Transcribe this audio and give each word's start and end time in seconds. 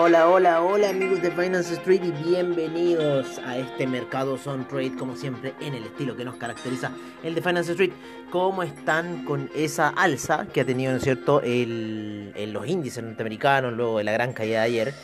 hola, 0.00 0.62
hola 0.62 0.88
amigos 0.88 1.20
de 1.20 1.30
Finance 1.30 1.74
Street 1.74 2.02
y 2.04 2.10
bienvenidos 2.10 3.38
a 3.44 3.58
este 3.58 3.86
mercado 3.86 4.38
Son 4.38 4.66
Trade 4.66 4.96
como 4.96 5.16
siempre 5.16 5.54
en 5.60 5.74
el 5.74 5.84
estilo 5.84 6.16
que 6.16 6.24
nos 6.24 6.36
caracteriza 6.36 6.92
el 7.22 7.34
de 7.34 7.42
Finance 7.42 7.72
Street. 7.72 7.92
¿Cómo 8.30 8.62
están 8.62 9.24
con 9.24 9.50
esa 9.54 9.88
alza 9.88 10.46
que 10.52 10.62
ha 10.62 10.64
tenido, 10.64 10.92
¿no 10.92 10.98
es 10.98 11.04
cierto?, 11.04 11.42
el, 11.42 12.32
los 12.52 12.66
índices 12.66 13.04
norteamericanos 13.04 13.74
luego 13.74 13.98
de 13.98 14.04
la 14.04 14.12
gran 14.12 14.32
caída 14.32 14.60
de 14.60 14.64
ayer. 14.64 14.94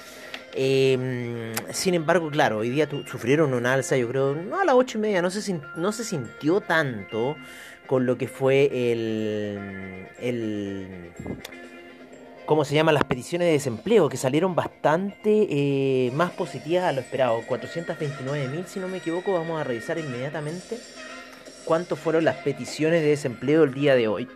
Em, 0.55 1.53
sin 1.71 1.95
embargo, 1.95 2.31
claro, 2.31 2.59
hoy 2.59 2.71
día 2.71 2.89
sufrieron 3.07 3.53
una 3.53 3.75
alza, 3.75 3.97
yo 3.97 4.09
creo, 4.09 4.35
no 4.35 4.59
a 4.59 4.65
las 4.65 4.75
ocho 4.75 4.99
y 4.99 5.03
media, 5.03 5.21
no 5.21 5.31
se, 5.31 5.61
no 5.77 5.93
se 5.93 6.05
sintió 6.05 6.61
tanto 6.61 7.37
con 7.87 8.07
lo 8.07 8.17
que 8.17 8.29
fue 8.29 8.93
el, 8.93 10.09
el 10.19 11.13
¿cómo 12.49 12.65
se 12.65 12.75
llaman? 12.75 12.95
Las 12.95 13.05
peticiones 13.05 13.47
de 13.47 13.53
desempleo, 13.53 14.09
que 14.09 14.17
salieron 14.17 14.55
bastante 14.55 15.47
eh, 15.51 16.11
más 16.15 16.31
positivas 16.31 16.85
a 16.85 16.93
lo 16.93 17.01
esperado. 17.01 17.43
429.000, 17.43 18.65
si 18.65 18.81
no 18.81 18.89
me 18.89 18.97
equivoco, 18.97 19.35
vamos 19.35 19.61
a 19.61 19.65
revisar 19.65 19.99
inmediatamente 19.99 20.79
cuántos 21.67 21.99
fueron 21.99 22.25
las 22.25 22.37
peticiones 22.37 23.03
de 23.03 23.09
desempleo 23.09 23.65
el 23.65 23.75
día 23.75 23.95
de 23.95 24.09
hoy. 24.09 24.29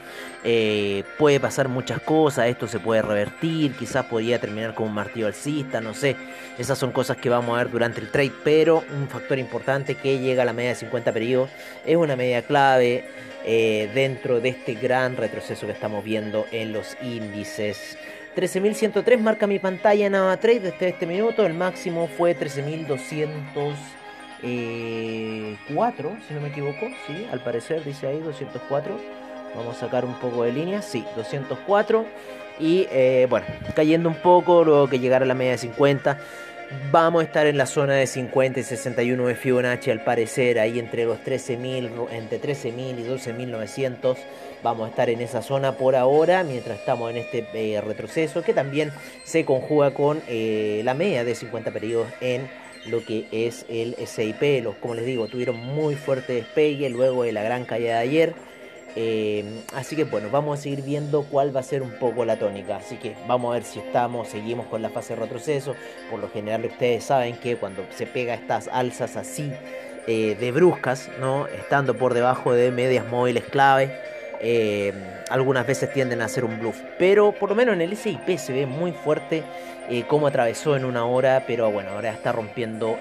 eh, 0.44 1.04
puede 1.18 1.40
pasar 1.40 1.68
muchas 1.68 2.00
cosas, 2.02 2.48
esto 2.48 2.66
se 2.68 2.80
puede 2.80 3.02
revertir, 3.02 3.74
quizás 3.74 4.06
podría 4.06 4.40
terminar 4.40 4.74
con 4.74 4.88
un 4.88 4.94
martillo 4.94 5.28
alcista, 5.28 5.82
no 5.82 5.94
sé. 5.94 6.16
Esas 6.58 6.78
son 6.78 6.92
cosas 6.92 7.18
que 7.18 7.30
vamos 7.30 7.56
a 7.56 7.64
ver 7.64 7.72
durante 7.72 8.00
el 8.00 8.10
trade, 8.10 8.32
pero 8.44 8.84
un 8.96 9.10
factor 9.10 9.38
importante 9.38 9.96
que 9.96 10.20
llega 10.20 10.44
a 10.44 10.46
la 10.46 10.54
media 10.54 10.70
de 10.70 10.76
50 10.76 11.12
periodos 11.12 11.50
es 11.86 11.98
una 11.98 12.16
media 12.16 12.42
clave 12.44 13.04
eh, 13.46 13.90
dentro 13.94 14.40
de 14.40 14.50
este 14.50 14.76
gran 14.76 15.18
retroceso 15.18 15.66
que 15.66 15.74
estamos 15.74 16.04
viendo 16.04 16.46
en 16.52 16.72
los 16.72 16.96
índices. 17.02 17.98
13.103 18.36 19.20
marca 19.20 19.48
mi 19.48 19.60
pantalla 19.60 20.06
en 20.06 20.14
trade 20.40 20.60
desde 20.62 20.90
este 20.90 21.06
minuto, 21.06 21.46
el 21.46 21.54
máximo 21.54 22.08
fue 22.08 22.38
13.204, 22.38 23.76
eh, 24.44 25.58
si 25.68 26.34
no 26.34 26.42
me 26.42 26.50
equivoco, 26.50 26.88
sí, 27.08 27.28
al 27.32 27.44
parecer 27.44 27.84
dice 27.84 28.08
ahí 28.08 28.20
204. 28.20 28.94
Vamos 29.56 29.78
a 29.78 29.80
sacar 29.80 30.06
un 30.06 30.14
poco 30.20 30.44
de 30.44 30.52
línea. 30.52 30.82
Sí, 30.82 31.04
204. 31.16 32.06
Y 32.60 32.88
eh, 32.92 33.28
bueno, 33.30 33.46
cayendo 33.76 34.10
un 34.10 34.16
poco, 34.16 34.64
luego 34.64 34.88
que 34.88 35.00
llegara 35.00 35.26
a 35.26 35.28
la 35.28 35.34
media 35.34 35.54
de 35.54 35.58
50. 35.58 36.18
Vamos 36.92 37.22
a 37.24 37.26
estar 37.26 37.48
en 37.48 37.58
la 37.58 37.66
zona 37.66 37.96
de 37.96 38.06
50 38.06 38.60
y 38.60 38.64
61 38.64 39.26
de 39.26 39.34
Fibonacci 39.34 39.90
al 39.90 40.04
parecer, 40.04 40.60
ahí 40.60 40.78
entre 40.78 41.06
los 41.06 41.18
13.000, 41.18 42.12
entre 42.12 42.40
13.000 42.40 43.00
y 43.00 43.04
12.900. 43.08 44.18
Vamos 44.62 44.86
a 44.86 44.90
estar 44.92 45.10
en 45.10 45.20
esa 45.22 45.42
zona 45.42 45.72
por 45.72 45.96
ahora, 45.96 46.44
mientras 46.44 46.78
estamos 46.78 47.10
en 47.10 47.18
este 47.18 47.48
eh, 47.54 47.82
retroceso, 47.82 48.44
que 48.44 48.54
también 48.54 48.92
se 49.24 49.46
conjuga 49.46 49.92
con 49.96 50.22
eh, 50.28 50.82
la 50.84 50.94
media 50.94 51.24
de 51.24 51.34
50 51.34 51.72
periodos 51.72 52.08
en 52.22 52.48
lo 52.86 53.04
que 53.06 53.28
es 53.32 53.66
el 53.70 53.96
SIP. 53.96 54.66
Como 54.80 54.96
les 54.96 55.06
digo, 55.06 55.28
tuvieron 55.28 55.58
muy 55.58 55.96
fuerte 55.96 56.34
despegue 56.34 56.90
luego 56.90 57.24
de 57.24 57.32
la 57.32 57.44
gran 57.44 57.66
caída 57.66 57.96
de 57.96 58.00
ayer. 58.00 58.34
Eh, 58.96 59.64
así 59.76 59.96
que 59.96 60.04
bueno, 60.04 60.30
vamos 60.32 60.60
a 60.60 60.62
seguir 60.62 60.82
viendo 60.82 61.24
cuál 61.24 61.56
va 61.56 61.60
a 61.60 61.64
ser 61.64 61.82
un 61.82 61.92
poco 61.92 62.26
la 62.26 62.38
tónica. 62.38 62.78
Así 62.78 62.96
que 62.98 63.16
vamos 63.28 63.52
a 63.52 63.54
ver 63.54 63.64
si 63.64 63.80
estamos, 63.80 64.28
seguimos 64.28 64.68
con 64.68 64.82
la 64.82 64.90
fase 64.90 65.16
de 65.16 65.22
retroceso. 65.22 65.76
Por 66.10 66.20
lo 66.20 66.30
general 66.30 66.66
ustedes 66.66 67.04
saben 67.04 67.38
que 67.38 67.56
cuando 67.56 67.86
se 67.96 68.06
pega 68.06 68.34
estas 68.34 68.68
alzas 68.68 69.16
así 69.16 69.52
eh, 70.08 70.36
de 70.40 70.52
bruscas, 70.52 71.10
¿no? 71.20 71.48
estando 71.48 71.98
por 71.98 72.14
debajo 72.14 72.54
de 72.54 72.72
medias 72.72 73.08
móviles 73.08 73.44
clave, 73.44 73.96
eh, 74.40 74.94
algunas 75.30 75.66
veces 75.66 75.92
tienden 75.92 76.22
a 76.22 76.26
hacer 76.26 76.46
un 76.46 76.60
bluff. 76.60 76.80
Pero 76.98 77.32
por 77.32 77.50
lo 77.50 77.56
menos 77.56 77.74
en 77.76 77.82
el 77.82 77.96
SIP 77.96 78.38
se 78.38 78.54
ve 78.54 78.66
muy 78.66 78.92
fuerte 78.92 79.44
cómo 80.08 80.28
atravesó 80.28 80.76
en 80.76 80.86
una 80.86 81.04
hora, 81.06 81.46
pero 81.48 81.72
bueno, 81.72 81.90
ahora 81.90 82.12
está 82.12 82.32
rompiendo 82.32 83.00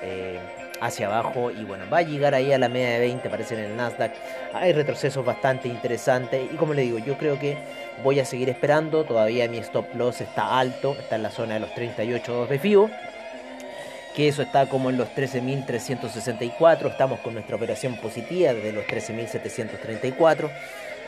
hacia 0.81 1.07
abajo 1.07 1.51
y 1.51 1.65
bueno, 1.65 1.85
va 1.93 1.99
a 1.99 2.03
llegar 2.03 2.35
ahí 2.35 2.53
a 2.53 2.59
la 2.59 2.69
media 2.69 2.91
de 2.91 3.01
20, 3.01 3.29
parece 3.31 3.55
en 3.55 3.71
el 3.71 3.77
Nasdaq. 3.77 4.13
Hay 4.53 4.73
retrocesos 4.73 5.25
bastante 5.25 5.69
interesantes 5.69 6.49
y 6.53 6.57
como 6.57 6.75
le 6.75 6.83
digo, 6.83 6.99
yo 6.99 7.17
creo 7.19 7.39
que 7.39 7.57
voy 8.03 8.21
a 8.21 8.25
seguir 8.25 8.49
esperando, 8.49 9.05
todavía 9.05 9.49
mi 9.49 9.59
stop 9.59 9.95
loss 9.95 10.21
está 10.21 10.59
alto, 10.59 10.97
está 10.99 11.17
en 11.17 11.23
la 11.23 11.31
zona 11.31 11.55
de 11.55 11.61
los 11.61 11.71
38.2 11.71 12.49
de 12.49 12.59
FIBO. 12.59 12.91
Que 14.15 14.27
eso 14.27 14.43
está 14.43 14.67
como 14.67 14.91
en 14.91 14.97
los 14.97 15.09
13.364, 15.15 16.91
estamos 16.91 17.21
con 17.21 17.35
nuestra 17.35 17.55
operación 17.55 17.97
positiva 17.99 18.53
desde 18.53 18.73
los 18.73 18.85
13.734. 18.85 20.51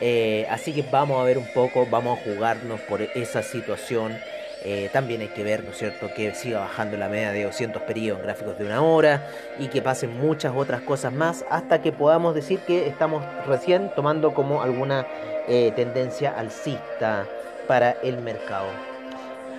Eh, 0.01 0.47
así 0.49 0.73
que 0.73 0.81
vamos 0.81 1.21
a 1.21 1.23
ver 1.23 1.37
un 1.37 1.47
poco, 1.53 1.87
vamos 1.89 2.19
a 2.19 2.23
jugarnos 2.23 2.81
por 2.81 3.01
esa 3.01 3.43
situación 3.43 4.17
eh, 4.63 4.89
también 4.93 5.21
hay 5.21 5.29
que 5.29 5.43
ver, 5.43 5.63
¿no 5.63 5.71
es 5.71 5.77
cierto?, 5.77 6.13
que 6.13 6.33
siga 6.35 6.59
bajando 6.59 6.95
la 6.95 7.09
media 7.09 7.31
de 7.31 7.43
200 7.45 7.81
periodos 7.81 8.19
en 8.19 8.25
gráficos 8.27 8.59
de 8.59 8.65
una 8.65 8.81
hora 8.81 9.27
y 9.57 9.67
que 9.69 9.81
pasen 9.81 10.15
muchas 10.19 10.53
otras 10.55 10.81
cosas 10.81 11.11
más 11.11 11.43
hasta 11.49 11.81
que 11.81 11.91
podamos 11.91 12.35
decir 12.35 12.59
que 12.59 12.87
estamos 12.87 13.23
recién 13.47 13.91
tomando 13.95 14.33
como 14.35 14.61
alguna 14.61 15.07
eh, 15.47 15.71
tendencia 15.75 16.31
alcista 16.37 17.25
para 17.67 17.91
el 18.03 18.19
mercado. 18.19 18.90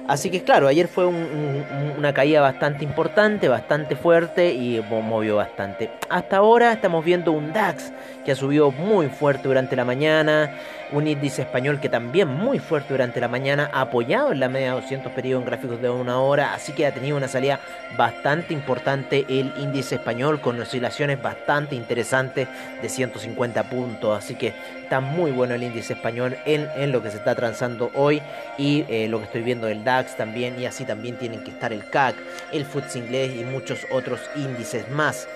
Así 0.08 0.30
que 0.30 0.42
claro, 0.42 0.66
ayer 0.68 0.88
fue 0.88 1.06
una 1.06 2.12
caída 2.12 2.40
bastante 2.40 2.84
importante, 2.84 3.48
bastante 3.48 3.94
fuerte 3.96 4.52
y 4.52 4.80
movió 4.90 5.36
bastante. 5.36 5.90
Hasta 6.10 6.38
ahora 6.38 6.72
estamos 6.72 7.04
viendo 7.04 7.32
un 7.32 7.52
DAX 7.52 7.92
que 8.24 8.32
ha 8.32 8.36
subido 8.36 8.72
muy 8.72 9.08
fuerte 9.08 9.48
durante 9.48 9.76
la 9.76 9.84
mañana, 9.84 10.54
un 10.92 11.08
índice 11.08 11.42
español 11.42 11.80
que 11.80 11.88
también 11.88 12.28
muy 12.28 12.58
fuerte 12.58 12.94
durante 12.94 13.20
la 13.20 13.28
mañana, 13.28 13.70
apoyado 13.72 14.32
en 14.32 14.40
la 14.40 14.48
media 14.48 14.74
de 14.74 14.80
200 14.80 15.12
periodos 15.12 15.42
en 15.42 15.46
gráficos 15.46 15.80
de 15.80 15.90
una 15.90 16.20
hora, 16.20 16.54
así 16.54 16.72
que 16.72 16.86
ha 16.86 16.92
tenido 16.92 17.16
una 17.16 17.28
salida 17.28 17.60
bastante 17.96 18.54
importante 18.54 19.24
el 19.28 19.52
índice 19.58 19.96
español 19.96 20.40
con 20.40 20.60
oscilaciones 20.60 21.20
bastante 21.20 21.74
interesantes 21.74 22.48
de 22.80 22.88
150 22.88 23.70
puntos, 23.70 24.16
así 24.16 24.34
que 24.34 24.54
está 24.82 25.00
muy 25.00 25.30
bueno 25.30 25.54
el 25.54 25.62
índice 25.62 25.94
español 25.94 26.36
en, 26.44 26.92
lo 26.92 27.02
que 27.02 27.10
se 27.10 27.16
está 27.16 27.34
transando 27.34 27.90
hoy 27.94 28.20
y 28.58 28.84
eh, 28.88 29.08
lo 29.08 29.18
que 29.18 29.24
estoy 29.24 29.42
viendo 29.42 29.66
del 29.66 29.84
DAX 29.84 30.16
también 30.16 30.60
y 30.60 30.66
así 30.66 30.84
también 30.84 31.16
tienen 31.16 31.42
que 31.42 31.50
estar 31.50 31.72
el 31.72 31.88
CAC, 31.88 32.14
el 32.52 32.64
FTSE 32.64 32.98
inglés 32.98 33.32
y 33.34 33.44
muchos 33.44 33.86
otros 33.90 34.20
índices 34.36 34.90
más. 34.90 35.26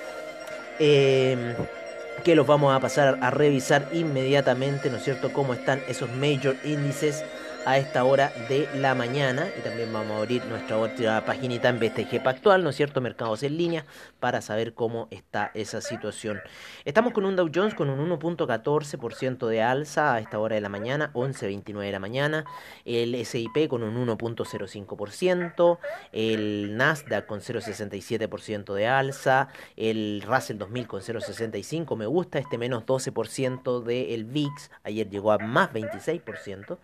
Eh, 0.78 1.54
que 2.24 2.34
los 2.34 2.46
vamos 2.46 2.74
a 2.74 2.80
pasar 2.80 3.18
a 3.20 3.30
revisar 3.30 3.88
inmediatamente, 3.92 4.90
¿no 4.90 4.96
es 4.96 5.04
cierto?, 5.04 5.32
cómo 5.32 5.54
están 5.54 5.80
esos 5.88 6.10
major 6.10 6.56
índices 6.64 7.24
a 7.66 7.78
esta 7.78 8.04
hora 8.04 8.32
de 8.48 8.68
la 8.76 8.94
mañana. 8.94 9.48
Y 9.58 9.60
también 9.60 9.92
vamos 9.92 10.12
a 10.12 10.18
abrir 10.18 10.44
nuestra 10.46 10.78
otra 10.78 11.24
paginita 11.26 11.68
en 11.68 11.80
BTG 11.80 12.22
Pactual, 12.22 12.62
¿no 12.62 12.70
es 12.70 12.76
cierto? 12.76 13.00
Mercados 13.00 13.42
en 13.42 13.56
línea, 13.58 13.84
para 14.20 14.40
saber 14.40 14.72
cómo 14.72 15.08
está 15.10 15.50
esa 15.52 15.80
situación. 15.80 16.40
Estamos 16.84 17.12
con 17.12 17.24
un 17.24 17.34
Dow 17.34 17.50
Jones 17.52 17.74
con 17.74 17.90
un 17.90 18.08
1.14% 18.08 19.48
de 19.48 19.62
alza 19.62 20.14
a 20.14 20.20
esta 20.20 20.38
hora 20.38 20.54
de 20.54 20.60
la 20.60 20.68
mañana, 20.68 21.10
11.29 21.12 21.80
de 21.80 21.92
la 21.92 21.98
mañana. 21.98 22.44
El 22.84 23.26
SIP 23.26 23.66
con 23.68 23.82
un 23.82 24.06
1.05%. 24.06 25.78
El 26.12 26.76
Nasdaq 26.76 27.26
con 27.26 27.40
0.67% 27.40 28.74
de 28.74 28.86
alza. 28.86 29.48
El 29.74 30.22
Russell 30.24 30.58
2000 30.58 30.86
con 30.86 31.00
0.65%. 31.00 31.96
Me 31.96 32.06
gusta 32.06 32.38
este 32.38 32.58
menos 32.58 32.86
12% 32.86 33.82
del 33.82 34.24
VIX. 34.24 34.70
Ayer 34.84 35.10
llegó 35.10 35.32
a 35.32 35.38
más 35.38 35.72
26%. 35.72 36.78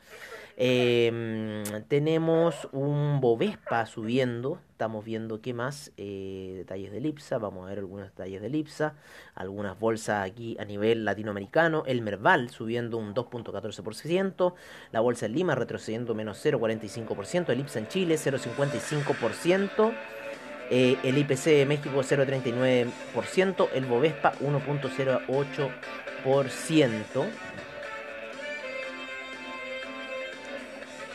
Em, 0.56 1.62
tenemos 1.88 2.68
un 2.72 3.20
Bovespa 3.20 3.86
subiendo. 3.86 4.60
Estamos 4.72 5.04
viendo 5.04 5.40
qué 5.40 5.54
más. 5.54 5.92
Eh, 5.96 6.54
detalles 6.56 6.92
de 6.92 7.00
Lipsa. 7.00 7.38
Vamos 7.38 7.66
a 7.66 7.70
ver 7.70 7.78
algunos 7.78 8.06
detalles 8.06 8.42
de 8.42 8.50
Lipsa. 8.50 8.94
Algunas 9.34 9.78
bolsas 9.78 10.24
aquí 10.24 10.56
a 10.58 10.64
nivel 10.64 11.04
latinoamericano. 11.04 11.84
El 11.86 12.02
Merval 12.02 12.50
subiendo 12.50 12.98
un 12.98 13.14
2.14%. 13.14 14.54
La 14.90 15.00
bolsa 15.00 15.26
en 15.26 15.32
Lima 15.32 15.54
retrocediendo 15.54 16.14
menos 16.14 16.44
0.45%. 16.44 17.50
El 17.50 17.60
Ipsa 17.60 17.78
en 17.78 17.88
Chile 17.88 18.16
0.55%. 18.16 19.94
Eh, 20.74 20.96
el 21.02 21.18
IPC 21.18 21.44
de 21.44 21.66
México 21.66 22.00
0.39%, 22.00 23.68
el 23.74 23.84
Bovespa 23.84 24.32
1.08%. 24.40 27.26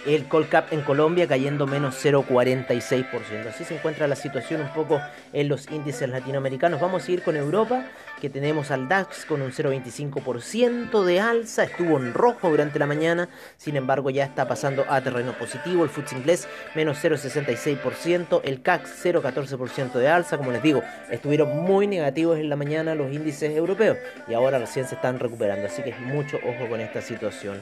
el 0.06 0.28
Colcap 0.28 0.72
en 0.72 0.82
Colombia 0.82 1.28
cayendo 1.28 1.68
menos 1.68 2.04
0,46%. 2.04 3.48
Así 3.48 3.64
se 3.64 3.76
encuentra 3.76 4.08
la 4.08 4.16
situación 4.16 4.62
un 4.62 4.70
poco 4.70 5.02
en 5.34 5.48
los 5.48 5.70
índices 5.72 6.10
latinoamericanos. 6.10 6.80
Vamos 6.80 7.08
a 7.08 7.12
ir 7.12 7.24
con 7.24 7.36
Europa, 7.36 7.86
que 8.22 8.30
tenemos 8.30 8.72
al 8.72 8.88
DAX 8.88 9.26
con 9.26 9.42
un 9.42 9.52
0,25% 9.52 11.04
de 11.04 11.20
alza. 11.20 11.64
Estuvo 11.64 11.98
en 11.98 12.14
rojo 12.14 12.50
durante 12.50 12.80
la 12.80 12.86
mañana, 12.86 13.30
sin 13.58 13.76
embargo 13.76 14.10
ya 14.10 14.26
está 14.26 14.48
pasando 14.48 14.86
a 14.90 15.02
terreno 15.02 15.34
positivo. 15.34 15.84
El 15.84 15.90
FTSE 15.90 16.18
inglés 16.18 16.48
menos 16.76 17.04
0,66%. 17.04 18.42
El 18.44 18.62
CAC 18.62 18.86
0,14% 18.86 19.94
de 19.94 20.08
alza. 20.08 20.38
Como 20.38 20.52
les 20.52 20.64
digo, 20.64 20.82
estuvieron 21.10 21.58
muy 21.58 21.88
negativos 21.88 22.40
en 22.40 22.50
la 22.50 22.56
mañana 22.56 22.96
los 22.96 23.12
índices 23.12 23.56
europeos 23.56 23.98
y 24.28 24.34
ahora 24.34 24.60
recién 24.60 24.88
se 24.88 24.96
están 24.96 25.20
recuperando. 25.20 25.68
Así 25.68 25.82
que 25.82 25.94
mucho 25.96 26.38
ojo 26.38 26.70
con 26.70 26.80
esta 26.82 27.02
situación. 27.02 27.62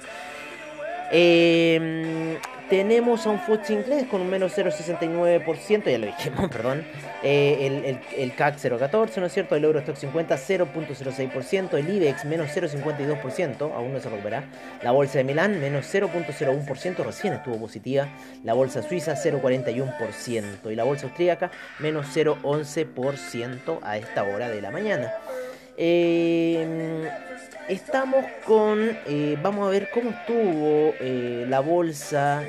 Eh, 1.18 2.38
tenemos 2.70 3.26
a 3.26 3.30
un 3.30 3.40
FTSE 3.40 3.72
inglés 3.72 4.06
con 4.12 4.20
un 4.20 4.30
menos 4.30 4.58
0,69%, 4.58 5.90
ya 5.90 5.98
lo 5.98 6.08
dijimos, 6.08 6.50
perdón. 6.52 6.86
Eh, 7.24 7.58
el, 7.62 7.86
el, 7.86 8.00
el, 8.18 8.36
CAC 8.36 8.58
0,14, 8.58 9.22
¿no 9.22 9.28
es 9.28 9.32
cierto? 9.32 9.56
El 9.56 9.64
Eurostock 9.64 9.96
50 9.96 10.36
0,06%, 10.36 11.78
el 11.78 11.90
IBEX 11.90 12.26
menos 12.26 12.50
0,52%, 12.54 13.74
aún 13.74 13.94
no 13.94 14.00
se 14.02 14.10
recupera. 14.10 14.44
La 14.84 14.92
bolsa 14.92 15.20
de 15.20 15.24
Milán 15.24 15.62
menos 15.62 15.86
0,01%, 15.86 16.98
recién 16.98 17.34
estuvo 17.34 17.58
positiva. 17.60 18.10
La 18.44 18.54
bolsa 18.54 18.82
suiza 18.82 19.14
0,41% 19.14 20.70
y 20.70 20.76
la 20.76 20.84
bolsa 20.84 21.06
austríaca 21.06 21.50
menos 21.80 22.08
0,11% 22.14 23.80
a 23.84 23.98
esta 23.98 24.24
hora 24.24 24.50
de 24.50 24.62
la 24.62 24.72
mañana. 24.72 25.14
Eh, 25.78 27.12
Estamos 27.68 28.24
con, 28.46 28.96
eh, 29.08 29.40
vamos 29.42 29.68
a 29.68 29.72
ver 29.72 29.90
cómo 29.92 30.12
estuvo 30.12 30.94
eh, 31.00 31.48
la 31.50 31.62
bolsa 31.62 32.44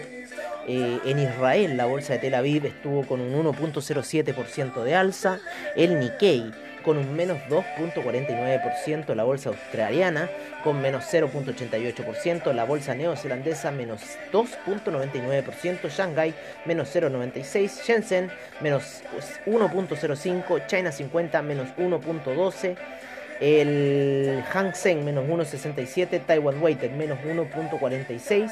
eh, 0.69 0.99
en 1.06 1.19
Israel, 1.19 1.78
la 1.78 1.87
bolsa 1.87 2.12
de 2.12 2.19
Tel 2.19 2.34
Aviv 2.34 2.67
estuvo 2.67 3.02
con 3.06 3.23
un 3.23 3.32
1.07% 3.46 4.82
de 4.82 4.94
alza, 4.94 5.38
el 5.75 5.99
Nikkei 5.99 6.52
con 6.84 6.99
un 6.99 7.17
menos 7.17 7.38
2.49%, 7.49 9.14
la 9.14 9.25
bolsa 9.25 9.49
australiana 9.49 10.28
con 10.62 10.82
menos 10.82 11.05
0.88%, 11.11 12.52
la 12.52 12.64
bolsa 12.64 12.94
neozelandesa 12.94 13.70
menos 13.70 14.02
2.99%, 14.32 15.88
Shanghai 15.88 16.34
menos 16.67 16.94
0.96%, 16.94 17.70
Shenzhen 17.87 18.31
menos 18.61 19.02
1.05%, 19.46 20.67
China 20.67 20.93
50 20.93 21.40
menos 21.40 21.69
1.12%, 21.78 22.76
el 23.41 24.43
Hang 24.53 24.75
Seng 24.75 25.05
menos 25.05 25.25
1.67, 25.27 26.21
Taiwan 26.27 26.62
Weighted 26.62 26.91
menos 26.93 27.19
1.46, 27.21 28.50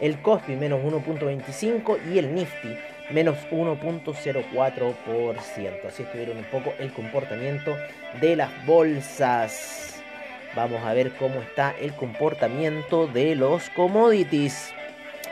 el 0.00 0.20
Kospi 0.20 0.56
menos 0.56 0.82
1.25 0.82 1.98
y 2.12 2.18
el 2.18 2.34
Nifty 2.34 2.76
menos 3.10 3.36
1.04%. 3.50 5.86
Así 5.86 6.02
estuvieron 6.02 6.38
un 6.38 6.44
poco 6.44 6.72
el 6.78 6.92
comportamiento 6.92 7.76
de 8.20 8.36
las 8.36 8.50
bolsas. 8.66 10.02
Vamos 10.54 10.84
a 10.84 10.94
ver 10.94 11.10
cómo 11.12 11.40
está 11.40 11.74
el 11.80 11.92
comportamiento 11.94 13.08
de 13.08 13.34
los 13.34 13.70
commodities. 13.70 14.72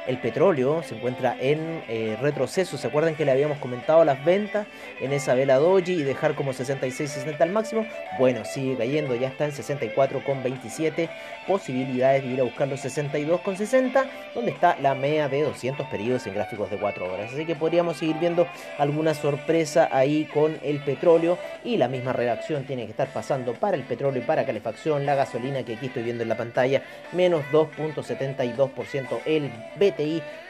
El 0.06 0.18
petróleo 0.18 0.82
se 0.82 0.96
encuentra 0.96 1.36
en 1.38 1.82
eh, 1.88 2.16
retroceso. 2.20 2.76
¿Se 2.76 2.88
acuerdan 2.88 3.14
que 3.14 3.24
le 3.24 3.30
habíamos 3.30 3.58
comentado 3.58 4.04
las 4.04 4.24
ventas 4.24 4.66
en 5.00 5.12
esa 5.12 5.34
vela 5.34 5.58
doji 5.58 5.92
y 5.92 6.02
dejar 6.02 6.34
como 6.34 6.52
66-60 6.52 7.40
al 7.40 7.50
máximo? 7.50 7.86
Bueno, 8.18 8.44
sigue 8.44 8.76
cayendo, 8.76 9.14
ya 9.14 9.28
está 9.28 9.44
en 9.44 9.52
64,27. 9.52 11.08
Posibilidades 11.46 12.24
de 12.24 12.30
ir 12.30 12.40
a 12.40 12.44
buscar 12.44 12.66
los 12.66 12.84
62,60, 12.84 14.04
donde 14.34 14.50
está 14.50 14.76
la 14.80 14.96
media 14.96 15.28
de 15.28 15.42
200 15.42 15.86
periodos 15.86 16.26
en 16.26 16.34
gráficos 16.34 16.68
de 16.68 16.78
4 16.78 17.12
horas. 17.12 17.32
Así 17.32 17.46
que 17.46 17.54
podríamos 17.54 17.98
seguir 17.98 18.16
viendo 18.18 18.48
alguna 18.78 19.14
sorpresa 19.14 19.88
ahí 19.92 20.24
con 20.24 20.58
el 20.64 20.80
petróleo 20.80 21.38
y 21.64 21.76
la 21.76 21.86
misma 21.86 22.12
reacción 22.12 22.64
tiene 22.64 22.86
que 22.86 22.90
estar 22.90 23.08
pasando 23.08 23.54
para 23.54 23.76
el 23.76 23.84
petróleo 23.84 24.20
y 24.20 24.26
para 24.26 24.44
calefacción. 24.44 25.06
La 25.06 25.14
gasolina 25.14 25.62
que 25.62 25.74
aquí 25.74 25.86
estoy 25.86 26.02
viendo 26.02 26.24
en 26.24 26.28
la 26.28 26.36
pantalla, 26.36 26.82
menos 27.12 27.44
2.72%. 27.52 29.20
El 29.26 29.52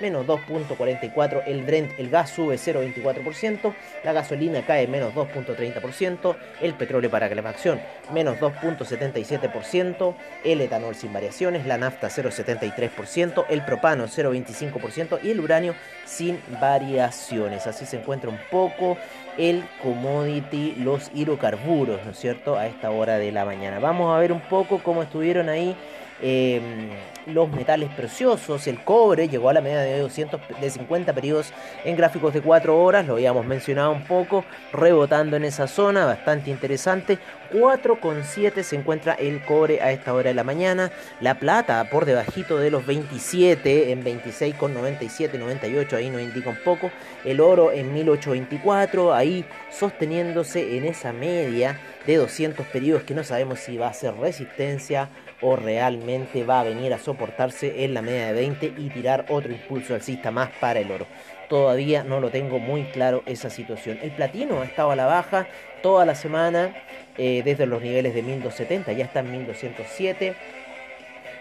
Menos 0.00 0.26
2.44%, 0.26 1.42
el 1.46 1.62
Brent, 1.62 1.98
el 1.98 2.10
gas 2.10 2.30
sube 2.30 2.56
0.24%, 2.56 3.74
la 4.04 4.12
gasolina 4.12 4.62
cae 4.66 4.86
menos 4.86 5.14
2.30%, 5.14 6.36
el 6.60 6.74
petróleo 6.74 7.10
para 7.10 7.28
calefacción 7.28 7.80
menos 8.12 8.38
2.77%, 8.38 10.14
el 10.44 10.60
etanol 10.60 10.94
sin 10.94 11.12
variaciones, 11.12 11.66
la 11.66 11.78
nafta 11.78 12.08
0.73%, 12.08 13.46
el 13.48 13.64
propano 13.64 14.04
0.25% 14.04 15.20
y 15.22 15.30
el 15.30 15.40
uranio 15.40 15.74
sin 16.04 16.40
variaciones. 16.60 17.66
Así 17.66 17.86
se 17.86 17.98
encuentra 17.98 18.30
un 18.30 18.38
poco 18.50 18.96
el 19.38 19.64
commodity, 19.82 20.76
los 20.78 21.10
hidrocarburos, 21.14 22.04
¿no 22.04 22.10
es 22.10 22.18
cierto?, 22.18 22.56
a 22.56 22.66
esta 22.66 22.90
hora 22.90 23.18
de 23.18 23.32
la 23.32 23.44
mañana. 23.44 23.78
Vamos 23.78 24.14
a 24.14 24.18
ver 24.18 24.32
un 24.32 24.40
poco 24.40 24.82
cómo 24.82 25.02
estuvieron 25.02 25.48
ahí 25.48 25.76
Em, 26.24 26.90
los 27.26 27.50
metales 27.50 27.90
preciosos, 27.90 28.66
el 28.68 28.82
cobre 28.84 29.28
llegó 29.28 29.48
a 29.48 29.52
la 29.52 29.60
media 29.60 29.80
de 29.80 29.98
250 29.98 31.12
periodos 31.12 31.52
en 31.84 31.96
gráficos 31.96 32.32
de 32.32 32.40
4 32.40 32.80
horas, 32.80 33.06
lo 33.06 33.14
habíamos 33.14 33.44
mencionado 33.44 33.90
un 33.90 34.04
poco, 34.04 34.44
rebotando 34.72 35.36
en 35.36 35.44
esa 35.44 35.66
zona, 35.66 36.04
bastante 36.04 36.50
interesante. 36.50 37.18
4,7 37.52 38.62
se 38.62 38.76
encuentra 38.76 39.14
el 39.14 39.44
cobre 39.44 39.80
a 39.82 39.92
esta 39.92 40.14
hora 40.14 40.30
de 40.30 40.34
la 40.34 40.44
mañana, 40.44 40.90
la 41.20 41.38
plata 41.38 41.88
por 41.90 42.06
debajito 42.06 42.56
de 42.58 42.70
los 42.70 42.86
27 42.86 43.92
en 43.92 44.04
26,97, 44.04 45.38
98, 45.38 45.96
ahí 45.96 46.08
nos 46.08 46.22
indica 46.22 46.50
un 46.50 46.62
poco, 46.64 46.90
el 47.24 47.40
oro 47.40 47.72
en 47.72 47.92
1824, 47.92 49.12
ahí 49.12 49.44
sosteniéndose 49.70 50.76
en 50.76 50.84
esa 50.86 51.12
media 51.12 51.78
de 52.06 52.16
200 52.16 52.66
periodos 52.66 53.02
que 53.02 53.14
no 53.14 53.22
sabemos 53.22 53.60
si 53.60 53.76
va 53.76 53.88
a 53.88 53.92
ser 53.92 54.14
resistencia 54.14 55.08
o 55.42 55.56
realmente 55.56 56.44
va 56.44 56.60
a 56.60 56.64
venir 56.64 56.94
a 56.94 56.98
soportarse 56.98 57.84
en 57.84 57.94
la 57.94 58.02
media 58.02 58.28
de 58.28 58.32
20 58.32 58.74
y 58.78 58.88
tirar 58.90 59.26
otro 59.28 59.52
impulso 59.52 59.94
alcista 59.94 60.30
más 60.30 60.50
para 60.60 60.80
el 60.80 60.90
oro. 60.90 61.06
Todavía 61.48 62.04
no 62.04 62.20
lo 62.20 62.30
tengo 62.30 62.58
muy 62.58 62.84
claro 62.84 63.22
esa 63.26 63.50
situación. 63.50 63.98
El 64.02 64.12
platino 64.12 64.62
ha 64.62 64.64
estado 64.64 64.92
a 64.92 64.96
la 64.96 65.06
baja 65.06 65.46
toda 65.82 66.06
la 66.06 66.14
semana 66.14 66.74
eh, 67.18 67.42
desde 67.44 67.66
los 67.66 67.82
niveles 67.82 68.14
de 68.14 68.22
1270, 68.22 68.92
ya 68.92 69.04
está 69.04 69.20
en 69.20 69.32
1207. 69.32 70.34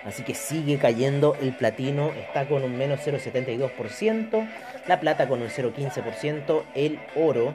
Así 0.04 0.24
que 0.24 0.34
sigue 0.34 0.80
cayendo 0.80 1.38
el 1.40 1.54
platino, 1.54 2.12
está 2.14 2.48
con 2.48 2.64
un 2.64 2.76
menos 2.76 3.02
0,72%, 3.06 4.50
la 4.88 5.00
plata 5.00 5.28
con 5.28 5.44
un 5.44 5.48
0,15%, 5.48 6.64
el 6.74 7.00
oro 7.16 7.54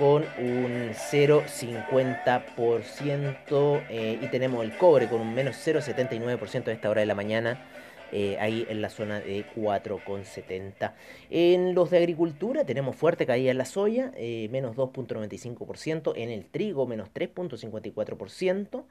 con 0.00 0.24
un 0.38 0.90
0,50% 0.94 3.82
eh, 3.90 4.18
y 4.22 4.26
tenemos 4.28 4.64
el 4.64 4.74
cobre 4.78 5.08
con 5.08 5.20
un 5.20 5.34
menos 5.34 5.56
0,79% 5.56 6.68
a 6.68 6.72
esta 6.72 6.88
hora 6.88 7.02
de 7.02 7.06
la 7.06 7.14
mañana. 7.14 7.66
Eh, 8.12 8.38
ahí 8.40 8.66
en 8.68 8.82
la 8.82 8.88
zona 8.88 9.20
de 9.20 9.46
4,70. 9.54 10.94
En 11.28 11.76
los 11.76 11.90
de 11.90 11.98
agricultura 11.98 12.64
tenemos 12.64 12.96
fuerte 12.96 13.24
caída 13.24 13.52
en 13.52 13.58
la 13.58 13.66
soya, 13.66 14.10
eh, 14.16 14.48
menos 14.50 14.74
2,95%, 14.74 16.14
en 16.16 16.30
el 16.30 16.44
trigo 16.46 16.88
menos 16.88 17.08
3,54%, 17.12 18.84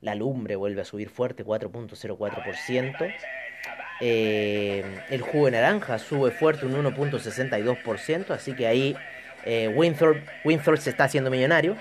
la 0.00 0.14
lumbre 0.14 0.56
vuelve 0.56 0.80
a 0.80 0.86
subir 0.86 1.10
fuerte 1.10 1.44
4,04%. 1.44 3.14
el 4.00 5.20
jugo 5.20 5.44
de 5.46 5.50
naranja 5.50 5.98
sube 5.98 6.30
fuerte 6.30 6.64
un 6.64 6.72
1.62%, 6.72 8.30
así 8.30 8.54
que 8.54 8.66
ahí 8.66 8.96
eh, 9.44 9.68
Winthorpe, 9.68 10.80
se 10.80 10.90
está 10.90 11.04
haciendo 11.04 11.30
millonario. 11.30 11.76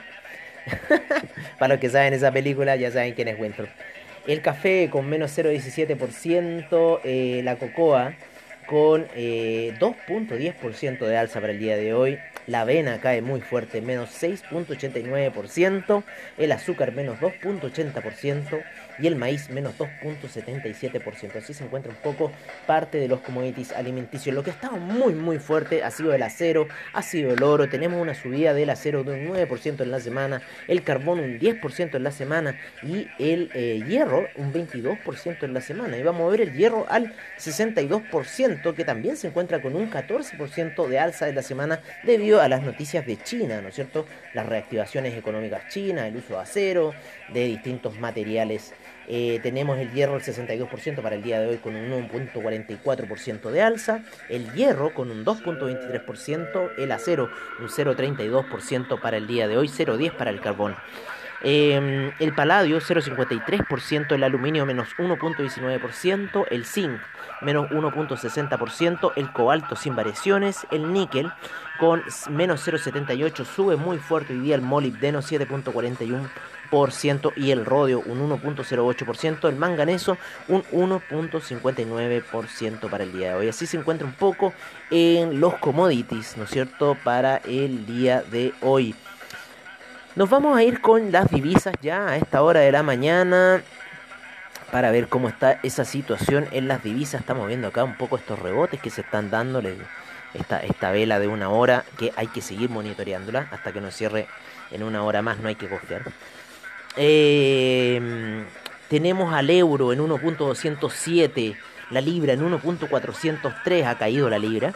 Para 1.59 1.75
los 1.75 1.81
que 1.81 1.89
saben 1.89 2.13
esa 2.13 2.31
película, 2.31 2.75
ya 2.75 2.91
saben 2.91 3.13
quién 3.13 3.27
es 3.27 3.39
Winthorpe. 3.39 3.73
El 4.27 4.41
café 4.41 4.89
con 4.91 5.09
menos 5.09 5.37
0,17%. 5.37 6.99
Eh, 7.03 7.41
la 7.43 7.55
cocoa 7.55 8.13
con 8.67 9.07
2.10% 9.09 11.01
eh, 11.01 11.05
de 11.05 11.17
alza 11.17 11.41
para 11.41 11.53
el 11.53 11.59
día 11.59 11.75
de 11.75 11.93
hoy. 11.93 12.19
La 12.47 12.61
avena 12.61 12.99
cae 12.99 13.21
muy 13.21 13.41
fuerte, 13.41 13.81
menos 13.81 14.09
6.89%. 14.21 16.03
El 16.37 16.51
azúcar 16.51 16.93
menos 16.93 17.19
2.80%. 17.19 18.63
y 19.01 19.07
el 19.07 19.15
maíz 19.15 19.49
menos 19.49 19.77
2.77%. 19.77 21.35
Así 21.35 21.53
se 21.53 21.63
encuentra 21.63 21.91
un 21.91 21.97
poco 21.97 22.31
parte 22.67 22.99
de 22.99 23.07
los 23.07 23.21
commodities 23.21 23.71
alimenticios. 23.71 24.35
Lo 24.35 24.43
que 24.43 24.51
ha 24.51 24.53
estado 24.53 24.77
muy 24.77 25.13
muy 25.13 25.39
fuerte 25.39 25.83
ha 25.83 25.91
sido 25.91 26.13
el 26.13 26.23
acero, 26.23 26.67
ha 26.93 27.01
sido 27.01 27.33
el 27.33 27.43
oro. 27.43 27.69
Tenemos 27.69 28.01
una 28.01 28.13
subida 28.13 28.53
del 28.53 28.69
acero 28.69 29.03
de 29.03 29.13
un 29.13 29.33
9% 29.33 29.81
en 29.81 29.91
la 29.91 29.99
semana, 29.99 30.41
el 30.67 30.83
carbón 30.83 31.19
un 31.19 31.39
10% 31.39 31.95
en 31.95 32.03
la 32.03 32.11
semana 32.11 32.59
y 32.83 33.07
el 33.19 33.49
eh, 33.53 33.83
hierro 33.87 34.27
un 34.35 34.53
22% 34.53 35.43
en 35.43 35.53
la 35.53 35.61
semana. 35.61 35.97
Y 35.97 36.03
vamos 36.03 36.27
a 36.27 36.31
ver 36.31 36.41
el 36.41 36.53
hierro 36.53 36.85
al 36.89 37.13
62% 37.39 38.73
que 38.75 38.85
también 38.85 39.17
se 39.17 39.27
encuentra 39.27 39.61
con 39.61 39.75
un 39.75 39.89
14% 39.89 40.87
de 40.87 40.99
alza 40.99 41.25
de 41.25 41.33
la 41.33 41.41
semana 41.41 41.81
debido 42.03 42.41
a 42.41 42.47
las 42.47 42.61
noticias 42.61 43.05
de 43.05 43.17
China, 43.17 43.61
¿no 43.61 43.69
es 43.69 43.75
cierto? 43.75 44.05
Las 44.33 44.45
reactivaciones 44.45 45.15
económicas 45.15 45.67
chinas, 45.69 46.05
el 46.05 46.17
uso 46.17 46.35
de 46.35 46.39
acero, 46.39 46.93
de 47.33 47.45
distintos 47.45 47.99
materiales. 47.99 48.73
Eh, 49.07 49.39
tenemos 49.43 49.77
el 49.77 49.91
hierro 49.91 50.15
al 50.15 50.21
62% 50.21 51.01
para 51.01 51.15
el 51.15 51.23
día 51.23 51.39
de 51.39 51.47
hoy 51.47 51.57
con 51.57 51.75
un 51.75 52.09
1.44% 52.09 53.49
de 53.51 53.61
alza, 53.61 54.03
el 54.29 54.51
hierro 54.53 54.93
con 54.93 55.11
un 55.11 55.25
2.23%, 55.25 56.71
el 56.77 56.91
acero 56.91 57.29
un 57.59 57.67
0.32% 57.67 59.01
para 59.01 59.17
el 59.17 59.27
día 59.27 59.47
de 59.47 59.57
hoy, 59.57 59.67
0.10 59.67 60.15
para 60.15 60.29
el 60.29 60.39
carbón. 60.39 60.75
Em, 61.43 62.11
el 62.19 62.35
paladio 62.35 62.79
0,53%, 62.79 64.13
el 64.13 64.23
aluminio 64.23 64.65
menos 64.65 64.89
1,19%, 64.97 66.45
el 66.51 66.65
zinc 66.65 67.01
menos 67.41 67.69
1,60%, 67.69 69.13
el 69.15 69.31
cobalto 69.31 69.75
sin 69.75 69.95
variaciones, 69.95 70.67
el 70.71 70.91
níquel 70.93 71.31
con 71.79 72.03
menos 72.29 72.67
0,78 72.67 73.45
sube 73.45 73.75
muy 73.75 73.97
fuerte 73.97 74.33
hoy 74.33 74.39
día, 74.39 74.55
el 74.55 74.61
molibdeno 74.61 75.21
7,41% 75.21 77.33
y 77.35 77.51
el 77.51 77.65
rodio 77.65 78.01
un 78.05 78.29
1.08%, 78.29 79.49
el 79.49 79.55
manganeso 79.55 80.17
un 80.47 80.63
1.59% 80.63 82.89
para 82.89 83.03
el 83.03 83.11
día 83.11 83.29
de 83.29 83.35
hoy. 83.35 83.49
Así 83.49 83.65
se 83.65 83.77
encuentra 83.77 84.07
un 84.07 84.13
poco 84.13 84.53
en 84.89 85.39
los 85.39 85.55
commodities, 85.55 86.37
¿no 86.37 86.43
es 86.43 86.51
cierto?, 86.51 86.95
para 87.03 87.37
el 87.37 87.85
día 87.85 88.21
de 88.21 88.53
hoy. 88.61 88.95
Nos 90.15 90.29
vamos 90.29 90.57
a 90.57 90.63
ir 90.63 90.81
con 90.81 91.11
las 91.11 91.29
divisas 91.29 91.73
ya 91.81 92.09
a 92.09 92.17
esta 92.17 92.41
hora 92.41 92.59
de 92.59 92.71
la 92.71 92.83
mañana 92.83 93.63
para 94.71 94.91
ver 94.91 95.07
cómo 95.09 95.27
está 95.27 95.59
esa 95.63 95.85
situación 95.85 96.47
en 96.51 96.67
las 96.67 96.83
divisas. 96.83 97.21
Estamos 97.21 97.47
viendo 97.47 97.67
acá 97.67 97.83
un 97.83 97.95
poco 97.95 98.17
estos 98.17 98.39
rebotes 98.39 98.79
que 98.79 98.89
se 98.89 99.01
están 99.01 99.29
dándole 99.29 99.75
esta, 100.33 100.59
esta 100.59 100.91
vela 100.91 101.19
de 101.19 101.27
una 101.27 101.49
hora 101.49 101.83
que 101.97 102.13
hay 102.15 102.27
que 102.27 102.41
seguir 102.41 102.69
monitoreándola 102.69 103.49
hasta 103.51 103.73
que 103.73 103.81
nos 103.81 103.93
cierre 103.93 104.27
en 104.71 104.83
una 104.83 105.03
hora 105.03 105.21
más, 105.21 105.39
no 105.39 105.49
hay 105.49 105.55
que 105.55 105.67
confiar. 105.67 106.03
Eh, 106.95 108.45
tenemos 108.87 109.33
al 109.33 109.49
euro 109.49 109.93
en 109.93 109.99
1.207 109.99 111.57
la 111.91 112.01
libra 112.01 112.33
en 112.33 112.41
1.403 112.41 113.85
ha 113.85 113.97
caído 113.97 114.29
la 114.29 114.37
libra, 114.39 114.73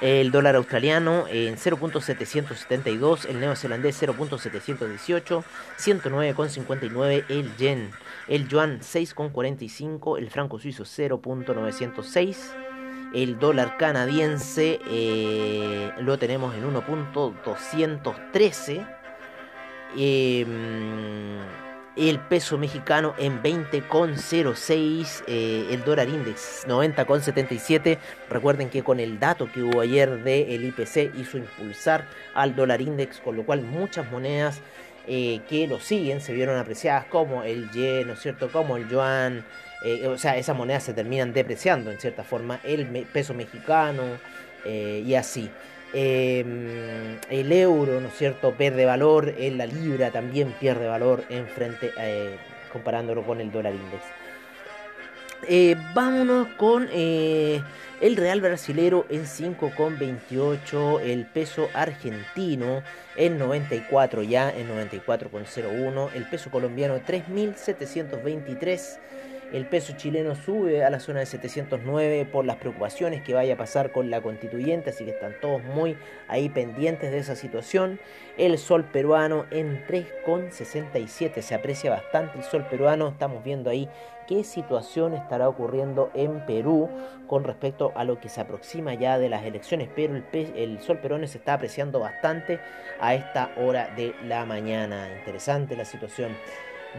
el 0.00 0.30
dólar 0.30 0.56
australiano 0.56 1.26
en 1.28 1.56
0.772, 1.56 3.26
el 3.28 3.40
neozelandés 3.40 4.02
0.718, 4.02 5.44
109.59 5.78 7.24
el 7.28 7.54
yen, 7.56 7.90
el 8.28 8.48
yuan 8.48 8.80
6.45, 8.80 10.18
el 10.18 10.30
franco 10.30 10.58
suizo 10.58 10.84
0.906, 10.84 12.36
el 13.14 13.38
dólar 13.38 13.76
canadiense 13.78 14.80
eh, 14.88 15.92
lo 16.00 16.18
tenemos 16.18 16.54
en 16.54 16.74
1.213. 16.74 18.86
Eh, 19.96 20.44
el 21.98 22.20
peso 22.20 22.56
mexicano 22.58 23.14
en 23.18 23.42
20,06, 23.42 25.24
eh, 25.26 25.66
el 25.70 25.82
dólar 25.82 26.08
index 26.08 26.64
90,77. 26.68 27.98
Recuerden 28.30 28.70
que 28.70 28.84
con 28.84 29.00
el 29.00 29.18
dato 29.18 29.50
que 29.50 29.62
hubo 29.62 29.80
ayer 29.80 30.22
del 30.22 30.64
IPC 30.64 31.12
hizo 31.18 31.38
impulsar 31.38 32.06
al 32.34 32.54
dólar 32.54 32.80
index, 32.80 33.18
con 33.18 33.36
lo 33.36 33.44
cual 33.44 33.62
muchas 33.62 34.08
monedas 34.12 34.60
eh, 35.08 35.40
que 35.48 35.66
lo 35.66 35.80
siguen 35.80 36.20
se 36.20 36.32
vieron 36.32 36.56
apreciadas 36.56 37.06
como 37.06 37.42
el 37.42 37.68
yen, 37.72 38.06
¿no 38.06 38.12
es 38.12 38.20
cierto? 38.20 38.48
Como 38.52 38.76
el 38.76 38.88
yuan. 38.88 39.44
Eh, 39.84 40.06
o 40.06 40.18
sea, 40.18 40.36
esas 40.36 40.56
monedas 40.56 40.84
se 40.84 40.94
terminan 40.94 41.32
depreciando 41.32 41.90
en 41.90 41.98
cierta 41.98 42.22
forma. 42.22 42.60
El 42.62 42.86
peso 43.12 43.34
mexicano 43.34 44.02
y 44.64 45.14
así. 45.14 45.50
Em, 45.92 47.18
el 47.30 47.52
euro, 47.52 48.00
¿no 48.00 48.08
es 48.08 48.14
cierto?, 48.14 48.52
pierde 48.52 48.84
valor, 48.84 49.34
en 49.38 49.56
la 49.56 49.66
libra 49.66 50.10
también 50.10 50.54
pierde 50.60 50.86
valor 50.86 51.24
en 51.30 51.46
frente, 51.46 51.92
eh, 51.98 52.36
comparándolo 52.72 53.22
con 53.22 53.40
el 53.40 53.50
dólar 53.50 53.74
index. 53.74 54.02
Eh, 55.46 55.76
vámonos 55.94 56.48
con 56.56 56.88
eh, 56.92 57.62
el 58.00 58.16
real 58.16 58.40
brasilero 58.40 59.06
en 59.08 59.24
5,28, 59.24 61.00
el 61.00 61.26
peso 61.26 61.68
argentino 61.72 62.82
en 63.16 63.38
94 63.38 64.24
ya, 64.24 64.50
en 64.50 64.68
94,01, 64.68 66.10
el 66.14 66.28
peso 66.28 66.50
colombiano 66.50 66.98
3.723 66.98 68.98
el 69.52 69.66
peso 69.66 69.94
chileno 69.96 70.34
sube 70.34 70.84
a 70.84 70.90
la 70.90 71.00
zona 71.00 71.20
de 71.20 71.26
709 71.26 72.26
por 72.26 72.44
las 72.44 72.56
preocupaciones 72.56 73.22
que 73.22 73.34
vaya 73.34 73.54
a 73.54 73.56
pasar 73.56 73.92
con 73.92 74.10
la 74.10 74.20
constituyente, 74.20 74.90
así 74.90 75.04
que 75.04 75.12
están 75.12 75.34
todos 75.40 75.62
muy 75.64 75.96
ahí 76.28 76.48
pendientes 76.48 77.10
de 77.10 77.18
esa 77.18 77.34
situación. 77.34 77.98
El 78.36 78.58
sol 78.58 78.84
peruano 78.84 79.46
en 79.50 79.86
3,67 79.86 81.40
se 81.40 81.54
aprecia 81.54 81.90
bastante 81.90 82.38
el 82.38 82.44
sol 82.44 82.66
peruano, 82.68 83.08
estamos 83.08 83.42
viendo 83.42 83.70
ahí 83.70 83.88
qué 84.26 84.44
situación 84.44 85.14
estará 85.14 85.48
ocurriendo 85.48 86.10
en 86.12 86.44
Perú 86.44 86.90
con 87.26 87.44
respecto 87.44 87.92
a 87.96 88.04
lo 88.04 88.20
que 88.20 88.28
se 88.28 88.42
aproxima 88.42 88.92
ya 88.92 89.18
de 89.18 89.30
las 89.30 89.44
elecciones, 89.44 89.88
pero 89.96 90.14
el, 90.14 90.24
el 90.54 90.80
sol 90.80 90.98
peruano 90.98 91.26
se 91.26 91.38
está 91.38 91.54
apreciando 91.54 92.00
bastante 92.00 92.60
a 93.00 93.14
esta 93.14 93.50
hora 93.56 93.88
de 93.96 94.14
la 94.24 94.44
mañana. 94.44 95.08
Interesante 95.18 95.74
la 95.74 95.86
situación. 95.86 96.36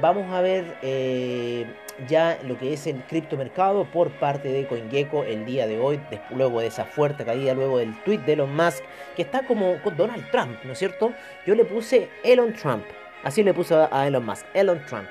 Vamos 0.01 0.31
a 0.31 0.41
ver 0.41 0.77
eh, 0.81 1.65
ya 2.07 2.39
lo 2.43 2.57
que 2.57 2.73
es 2.73 2.87
el 2.87 3.01
criptomercado 3.03 3.85
por 3.85 4.11
parte 4.11 4.49
de 4.49 4.67
CoinGecko 4.67 5.23
el 5.23 5.45
día 5.45 5.67
de 5.67 5.79
hoy, 5.79 5.99
luego 6.29 6.61
de 6.61 6.67
esa 6.67 6.85
fuerte 6.85 7.25
caída, 7.25 7.53
luego 7.53 7.79
del 7.79 7.95
tweet 8.03 8.19
de 8.19 8.33
Elon 8.33 8.55
Musk, 8.55 8.83
que 9.15 9.23
está 9.23 9.45
como 9.45 9.81
con 9.81 9.97
Donald 9.97 10.29
Trump, 10.31 10.57
¿no 10.63 10.73
es 10.73 10.79
cierto? 10.79 11.11
Yo 11.45 11.55
le 11.55 11.65
puse 11.65 12.07
Elon 12.23 12.53
Trump, 12.53 12.85
así 13.23 13.43
le 13.43 13.53
puse 13.53 13.75
a 13.75 14.07
Elon 14.07 14.25
Musk, 14.25 14.45
Elon 14.53 14.79
Trump. 14.85 15.07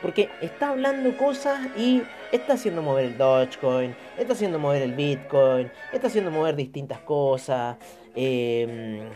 Porque 0.00 0.30
está 0.40 0.70
hablando 0.70 1.14
cosas 1.18 1.60
y 1.76 2.02
está 2.32 2.54
haciendo 2.54 2.80
mover 2.80 3.04
el 3.04 3.18
Dogecoin, 3.18 3.94
está 4.16 4.32
haciendo 4.32 4.58
mover 4.58 4.80
el 4.80 4.94
Bitcoin, 4.94 5.70
está 5.92 6.06
haciendo 6.06 6.30
mover 6.30 6.56
distintas 6.56 7.00
cosas. 7.00 7.76
Eh, 8.14 9.10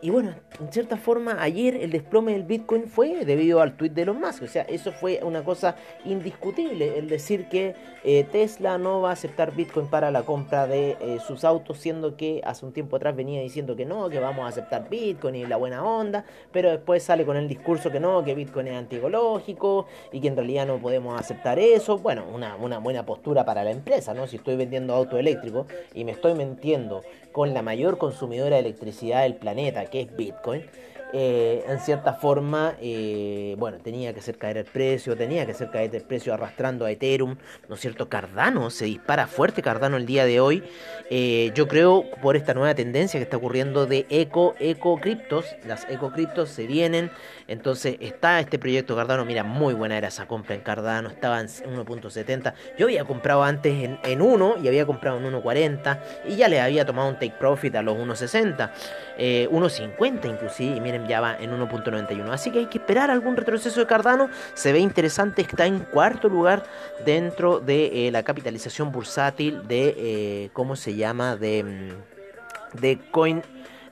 y 0.00 0.10
bueno, 0.10 0.34
en 0.60 0.72
cierta 0.72 0.96
forma, 0.96 1.42
ayer 1.42 1.74
el 1.74 1.90
desplome 1.90 2.32
del 2.32 2.44
Bitcoin 2.44 2.86
fue 2.86 3.24
debido 3.24 3.60
al 3.60 3.76
tweet 3.76 3.90
de 3.90 4.02
Elon 4.02 4.20
Musk. 4.20 4.44
O 4.44 4.46
sea, 4.46 4.62
eso 4.62 4.92
fue 4.92 5.20
una 5.22 5.42
cosa 5.42 5.74
indiscutible. 6.04 6.98
El 6.98 7.08
decir 7.08 7.48
que 7.48 7.74
eh, 8.04 8.24
Tesla 8.30 8.78
no 8.78 9.00
va 9.00 9.10
a 9.10 9.12
aceptar 9.14 9.54
Bitcoin 9.54 9.88
para 9.88 10.12
la 10.12 10.22
compra 10.22 10.68
de 10.68 10.96
eh, 11.00 11.18
sus 11.26 11.44
autos, 11.44 11.78
siendo 11.78 12.16
que 12.16 12.40
hace 12.44 12.64
un 12.64 12.72
tiempo 12.72 12.96
atrás 12.96 13.16
venía 13.16 13.40
diciendo 13.40 13.74
que 13.74 13.86
no, 13.86 14.08
que 14.08 14.20
vamos 14.20 14.44
a 14.44 14.48
aceptar 14.48 14.88
Bitcoin 14.88 15.34
y 15.34 15.46
la 15.46 15.56
buena 15.56 15.82
onda. 15.82 16.24
Pero 16.52 16.70
después 16.70 17.02
sale 17.02 17.24
con 17.26 17.36
el 17.36 17.48
discurso 17.48 17.90
que 17.90 17.98
no, 17.98 18.22
que 18.22 18.34
Bitcoin 18.34 18.68
es 18.68 18.76
antiecológico 18.76 19.86
y 20.12 20.20
que 20.20 20.28
en 20.28 20.36
realidad 20.36 20.66
no 20.66 20.78
podemos 20.78 21.18
aceptar 21.18 21.58
eso. 21.58 21.98
Bueno, 21.98 22.24
una, 22.32 22.54
una 22.54 22.78
buena 22.78 23.04
postura 23.04 23.44
para 23.44 23.64
la 23.64 23.72
empresa, 23.72 24.14
¿no? 24.14 24.28
Si 24.28 24.36
estoy 24.36 24.54
vendiendo 24.54 24.94
auto 24.94 25.18
eléctrico 25.18 25.66
y 25.92 26.04
me 26.04 26.12
estoy 26.12 26.34
mintiendo 26.34 27.02
con 27.38 27.54
la 27.54 27.62
mayor 27.62 27.98
consumidora 27.98 28.56
de 28.56 28.62
electricidad 28.62 29.22
del 29.22 29.36
planeta, 29.36 29.86
que 29.86 30.00
es 30.00 30.16
Bitcoin, 30.16 30.64
eh, 31.12 31.64
en 31.66 31.80
cierta 31.80 32.12
forma, 32.12 32.74
eh, 32.82 33.54
bueno, 33.58 33.78
tenía 33.78 34.12
que 34.12 34.20
hacer 34.20 34.36
caer 34.36 34.58
el 34.58 34.64
precio, 34.66 35.16
tenía 35.16 35.46
que 35.46 35.52
hacer 35.52 35.70
caer 35.70 35.94
el 35.94 36.02
precio 36.02 36.34
arrastrando 36.34 36.84
a 36.84 36.90
Ethereum, 36.90 37.36
¿no 37.66 37.76
es 37.76 37.80
cierto? 37.80 38.10
Cardano, 38.10 38.68
se 38.68 38.84
dispara 38.84 39.26
fuerte 39.26 39.62
Cardano 39.62 39.96
el 39.96 40.04
día 40.04 40.26
de 40.26 40.40
hoy, 40.40 40.62
eh, 41.08 41.50
yo 41.54 41.66
creo 41.66 42.04
por 42.20 42.36
esta 42.36 42.52
nueva 42.52 42.74
tendencia 42.74 43.18
que 43.18 43.24
está 43.24 43.38
ocurriendo 43.38 43.86
de 43.86 44.06
eco, 44.10 44.54
eco 44.58 44.98
criptos, 45.00 45.46
las 45.66 45.88
eco 45.88 46.12
criptos 46.12 46.50
se 46.50 46.66
vienen, 46.66 47.10
entonces 47.46 47.96
está 48.00 48.38
este 48.40 48.58
proyecto 48.58 48.94
Cardano, 48.94 49.24
mira, 49.24 49.44
muy 49.44 49.72
buena 49.72 49.96
era 49.96 50.08
esa 50.08 50.28
compra 50.28 50.56
en 50.56 50.60
Cardano, 50.60 51.08
estaba 51.08 51.40
en 51.40 51.46
1.70, 51.46 52.52
yo 52.76 52.84
había 52.84 53.04
comprado 53.04 53.44
antes 53.44 53.72
en, 53.82 53.98
en 54.04 54.20
1 54.20 54.56
y 54.62 54.68
había 54.68 54.84
comprado 54.84 55.16
en 55.18 55.32
1.40 55.32 56.00
y 56.28 56.36
ya 56.36 56.48
le 56.48 56.60
había 56.60 56.84
tomado 56.84 57.08
un 57.08 57.14
take 57.14 57.34
profit 57.38 57.74
a 57.76 57.82
los 57.82 57.96
1.60, 57.96 58.70
1.50 59.18 60.28
inclusive, 60.28 60.76
y 60.76 60.80
miren, 60.80 60.97
ya 61.06 61.20
va 61.20 61.36
en 61.38 61.50
1.91. 61.50 62.30
Así 62.30 62.50
que 62.50 62.60
hay 62.60 62.66
que 62.66 62.78
esperar 62.78 63.10
algún 63.10 63.36
retroceso 63.36 63.80
de 63.80 63.86
Cardano. 63.86 64.28
Se 64.54 64.72
ve 64.72 64.80
interesante, 64.80 65.42
está 65.42 65.66
en 65.66 65.80
cuarto 65.80 66.28
lugar 66.28 66.64
dentro 67.04 67.60
de 67.60 68.08
eh, 68.08 68.10
la 68.10 68.22
capitalización 68.22 68.90
bursátil 68.90 69.66
de, 69.68 69.94
eh, 69.96 70.50
¿cómo 70.52 70.76
se 70.76 70.94
llama? 70.94 71.36
De, 71.36 71.62
mm, 71.62 72.80
de 72.80 72.98
Coin 73.10 73.42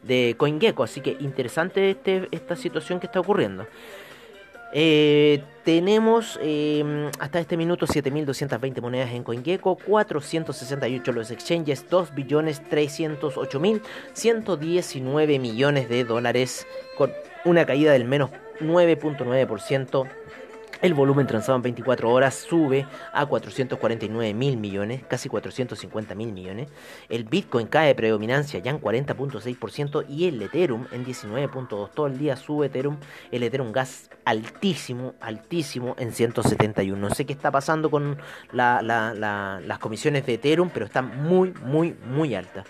de 0.06 0.36
CoinGecko, 0.38 0.84
así 0.84 1.00
que 1.00 1.16
interesante 1.20 1.90
este, 1.90 2.28
esta 2.30 2.56
situación 2.56 3.00
que 3.00 3.06
está 3.06 3.20
ocurriendo. 3.20 3.66
Eh, 4.78 5.42
tenemos 5.64 6.38
eh, 6.42 7.10
hasta 7.18 7.40
este 7.40 7.56
minuto 7.56 7.86
7.220 7.86 8.82
monedas 8.82 9.10
en 9.10 9.22
CoinGecko, 9.22 9.76
468 9.76 11.12
los 11.12 11.30
exchanges, 11.30 11.88
2 11.88 12.14
billones 12.14 12.62
308 12.68 13.58
mil 13.58 13.80
119 14.12 15.38
millones 15.38 15.88
de 15.88 16.04
dólares 16.04 16.66
con 16.98 17.10
una 17.46 17.64
caída 17.64 17.92
del 17.92 18.04
menos 18.04 18.28
9.9%. 18.60 20.10
El 20.82 20.92
volumen 20.92 21.26
transado 21.26 21.56
en 21.56 21.62
24 21.62 22.10
horas 22.10 22.34
sube 22.34 22.86
a 23.12 23.24
449 23.24 24.34
mil 24.34 24.56
millones, 24.58 25.02
casi 25.08 25.28
450 25.28 26.14
mil 26.14 26.32
millones. 26.32 26.68
El 27.08 27.24
Bitcoin 27.24 27.66
cae 27.66 27.88
de 27.88 27.94
predominancia 27.94 28.60
ya 28.60 28.70
en 28.70 28.80
40.6% 28.80 30.04
y 30.08 30.28
el 30.28 30.42
Ethereum 30.42 30.86
en 30.92 31.06
19.2%. 31.06 31.90
Todo 31.94 32.06
el 32.06 32.18
día 32.18 32.36
sube 32.36 32.66
Ethereum. 32.66 32.98
El 33.30 33.42
Ethereum 33.42 33.72
gas 33.72 34.10
altísimo, 34.26 35.14
altísimo 35.20 35.94
en 35.98 36.12
171. 36.12 36.96
No 36.96 37.14
sé 37.14 37.24
qué 37.24 37.32
está 37.32 37.50
pasando 37.50 37.90
con 37.90 38.18
las 38.52 39.78
comisiones 39.78 40.26
de 40.26 40.34
Ethereum, 40.34 40.70
pero 40.72 40.86
están 40.86 41.22
muy, 41.22 41.54
muy, 41.64 41.96
muy 42.06 42.34
altas. 42.34 42.66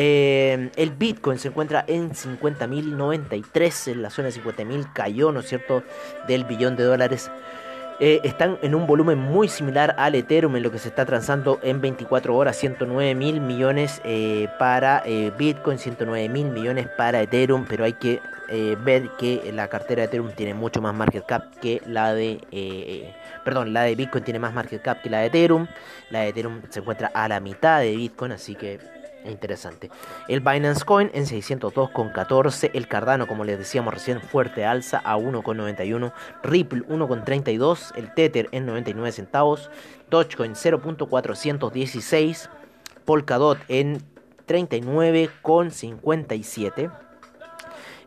Eh, 0.00 0.70
el 0.76 0.90
Bitcoin 0.90 1.40
se 1.40 1.48
encuentra 1.48 1.84
en 1.88 2.12
50.093, 2.12 3.90
en 3.90 4.02
la 4.02 4.10
zona 4.10 4.28
de 4.28 4.40
50.000 4.40 4.92
cayó, 4.92 5.32
¿no 5.32 5.40
es 5.40 5.48
cierto?, 5.48 5.82
del 6.28 6.44
billón 6.44 6.76
de 6.76 6.84
dólares. 6.84 7.32
Eh, 7.98 8.20
están 8.22 8.58
en 8.62 8.76
un 8.76 8.86
volumen 8.86 9.18
muy 9.18 9.48
similar 9.48 9.96
al 9.98 10.14
Ethereum 10.14 10.54
en 10.54 10.62
lo 10.62 10.70
que 10.70 10.78
se 10.78 10.86
está 10.86 11.04
transando 11.04 11.58
en 11.64 11.80
24 11.80 12.36
horas, 12.36 12.56
109 12.56 13.16
mil 13.16 13.40
millones 13.40 14.00
eh, 14.04 14.46
para 14.60 15.02
Bitcoin, 15.36 15.80
109 15.80 16.28
mil 16.28 16.46
millones 16.46 16.86
para 16.96 17.20
Ethereum, 17.20 17.66
pero 17.68 17.84
hay 17.84 17.94
que 17.94 18.20
ver 18.84 19.10
que 19.18 19.50
la 19.52 19.66
cartera 19.66 20.02
de 20.02 20.06
Ethereum 20.06 20.30
tiene 20.30 20.54
mucho 20.54 20.80
más 20.80 20.94
market 20.94 21.26
cap 21.26 21.56
que 21.60 21.82
la 21.86 22.14
de, 22.14 23.12
perdón, 23.44 23.72
la 23.72 23.82
de 23.82 23.96
Bitcoin 23.96 24.22
tiene 24.22 24.38
más 24.38 24.54
market 24.54 24.80
cap 24.80 25.02
que 25.02 25.10
la 25.10 25.18
de 25.18 25.26
Ethereum, 25.26 25.66
la 26.10 26.20
de 26.20 26.28
Ethereum 26.28 26.62
se 26.68 26.78
encuentra 26.78 27.10
a 27.12 27.26
la 27.26 27.40
mitad 27.40 27.80
de 27.80 27.96
Bitcoin, 27.96 28.30
así 28.30 28.54
que 28.54 28.78
interesante. 29.24 29.90
El 30.28 30.40
Binance 30.40 30.84
Coin 30.84 31.10
en 31.14 31.24
602,14. 31.24 32.70
El 32.74 32.86
Cardano, 32.88 33.26
como 33.26 33.44
les 33.44 33.58
decíamos 33.58 33.94
recién, 33.94 34.20
fuerte 34.20 34.64
alza 34.64 35.00
a 35.04 35.16
1,91. 35.16 36.12
Ripple 36.42 36.82
1,32. 36.86 37.96
El 37.96 38.12
Tether 38.14 38.48
en 38.52 38.66
99 38.66 39.12
centavos. 39.12 39.70
Dogecoin 40.10 40.54
0.416. 40.54 42.50
Polkadot 43.04 43.58
en 43.68 44.02
39,57. 44.46 46.90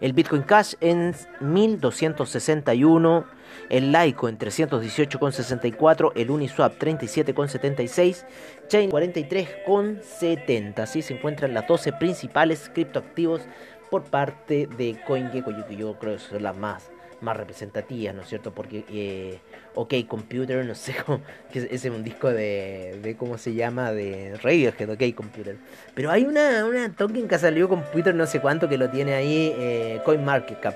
El 0.02 0.14
Bitcoin 0.14 0.44
Cash 0.44 0.76
en 0.82 1.16
1261 1.40 3.41
el 3.70 3.92
Laico 3.92 4.30
en 4.30 4.38
318,64, 4.38 6.12
el 6.16 6.32
Uniswap 6.32 6.78
37,76, 6.80 8.26
Chain 8.68 8.92
43,70. 8.92 10.80
Así 10.80 11.02
se 11.02 11.14
encuentran 11.16 11.54
las 11.54 11.68
12 11.68 11.94
principales 11.94 12.70
criptoactivos 12.74 13.42
por 13.90 14.04
parte 14.04 14.68
de 14.78 14.98
CoinGecko, 15.06 15.52
que 15.68 15.76
yo 15.76 15.98
creo 16.00 16.14
que 16.14 16.20
son 16.20 16.44
las 16.44 16.56
más 16.56 16.92
más 17.22 17.38
representativas, 17.38 18.14
¿no 18.16 18.22
es 18.22 18.28
cierto? 18.28 18.52
Porque 18.52 18.84
eh, 18.90 19.40
OK 19.76 19.94
Computer, 20.08 20.66
no 20.66 20.76
sé 20.76 20.96
cómo, 21.06 21.22
ese 21.54 21.74
es 21.74 21.86
un 21.86 22.04
disco 22.04 22.30
de, 22.30 23.00
de 23.02 23.16
cómo 23.16 23.38
se 23.38 23.54
llama, 23.54 23.92
de 23.92 24.38
Radiohead, 24.42 24.90
OK 24.90 25.16
Computer. 25.16 25.56
Pero 25.94 26.12
hay 26.12 26.26
una, 26.26 26.66
una 26.66 26.94
token 26.94 27.28
que 27.28 27.38
salió 27.38 27.70
Computer 27.70 28.14
no 28.14 28.26
sé 28.26 28.42
cuánto 28.42 28.68
que 28.68 28.78
lo 28.78 28.90
tiene 28.90 29.14
ahí 29.14 29.54
eh, 29.58 30.02
CoinMarketCap, 30.04 30.76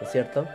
¿no 0.00 0.06
es 0.06 0.12
cierto? 0.12 0.46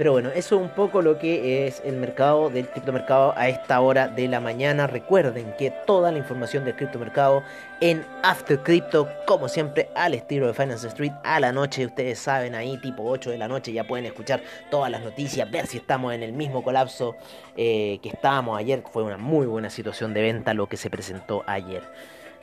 Pero 0.00 0.12
bueno, 0.12 0.30
eso 0.30 0.56
es 0.56 0.62
un 0.62 0.70
poco 0.70 1.02
lo 1.02 1.18
que 1.18 1.66
es 1.66 1.82
el 1.84 1.96
mercado 1.96 2.48
del 2.48 2.66
criptomercado 2.70 3.34
a 3.36 3.50
esta 3.50 3.78
hora 3.82 4.08
de 4.08 4.28
la 4.28 4.40
mañana. 4.40 4.86
Recuerden 4.86 5.54
que 5.58 5.70
toda 5.70 6.10
la 6.10 6.16
información 6.16 6.64
del 6.64 6.74
criptomercado 6.74 7.42
en 7.82 8.06
After 8.22 8.62
Crypto, 8.62 9.10
como 9.26 9.46
siempre, 9.46 9.90
al 9.94 10.14
estilo 10.14 10.46
de 10.46 10.54
Finance 10.54 10.88
Street, 10.88 11.12
a 11.22 11.38
la 11.38 11.52
noche, 11.52 11.84
ustedes 11.84 12.18
saben, 12.18 12.54
ahí 12.54 12.78
tipo 12.78 13.04
8 13.04 13.28
de 13.28 13.36
la 13.36 13.46
noche 13.46 13.74
ya 13.74 13.86
pueden 13.86 14.06
escuchar 14.06 14.40
todas 14.70 14.90
las 14.90 15.02
noticias, 15.02 15.50
ver 15.50 15.66
si 15.66 15.76
estamos 15.76 16.14
en 16.14 16.22
el 16.22 16.32
mismo 16.32 16.64
colapso 16.64 17.16
eh, 17.54 17.98
que 18.02 18.08
estábamos 18.08 18.58
ayer. 18.58 18.82
Fue 18.90 19.02
una 19.02 19.18
muy 19.18 19.44
buena 19.46 19.68
situación 19.68 20.14
de 20.14 20.22
venta 20.22 20.54
lo 20.54 20.66
que 20.66 20.78
se 20.78 20.88
presentó 20.88 21.44
ayer. 21.46 21.82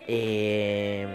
Eh, 0.08 1.08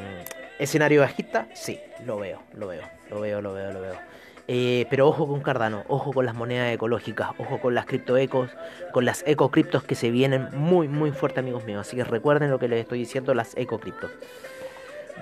¿Escenario 0.58 1.02
bajista? 1.02 1.46
Sí, 1.54 1.78
lo 2.04 2.18
veo, 2.18 2.42
lo 2.54 2.66
veo, 2.66 2.82
lo 3.10 3.20
veo, 3.20 3.40
lo 3.40 3.52
veo, 3.52 3.72
lo 3.72 3.80
veo. 3.80 4.21
Eh, 4.48 4.86
pero 4.90 5.06
ojo 5.06 5.28
con 5.28 5.40
Cardano, 5.40 5.84
ojo 5.88 6.12
con 6.12 6.26
las 6.26 6.34
monedas 6.34 6.72
ecológicas, 6.72 7.30
ojo 7.38 7.60
con 7.60 7.74
las 7.74 7.86
criptoecos, 7.86 8.50
con 8.92 9.04
las 9.04 9.22
ecocriptos 9.26 9.84
que 9.84 9.94
se 9.94 10.10
vienen 10.10 10.48
muy 10.52 10.88
muy 10.88 11.12
fuerte 11.12 11.40
amigos 11.40 11.64
míos. 11.64 11.86
Así 11.86 11.96
que 11.96 12.04
recuerden 12.04 12.50
lo 12.50 12.58
que 12.58 12.68
les 12.68 12.80
estoy 12.80 12.98
diciendo, 12.98 13.34
las 13.34 13.56
ecocriptos. 13.56 14.10